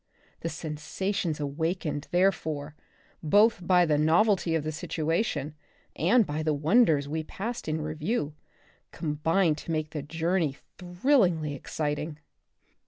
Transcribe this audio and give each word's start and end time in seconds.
The 0.39 0.49
sensa 0.49 1.13
tions 1.13 1.39
awakened, 1.39 2.07
therefore, 2.09 2.73
both 3.21 3.59
by 3.61 3.85
the 3.85 3.99
novelty 3.99 4.55
of 4.55 4.63
the 4.63 4.71
situation 4.71 5.53
and 5.95 6.25
by 6.25 6.41
the 6.41 6.55
wonders 6.55 7.07
we 7.07 7.21
passed 7.21 7.67
in 7.67 7.79
review, 7.79 8.33
combined 8.91 9.59
to 9.59 9.71
make 9.71 9.91
the 9.91 10.01
journey 10.01 10.57
thrill 10.79 11.19
ingly 11.21 11.55
exciting. 11.55 12.17